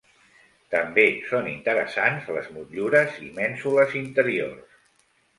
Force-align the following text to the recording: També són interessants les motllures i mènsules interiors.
També 0.75 1.03
són 1.31 1.49
interessants 1.51 2.31
les 2.37 2.47
motllures 2.55 3.19
i 3.27 3.29
mènsules 3.35 3.93
interiors. 4.01 4.81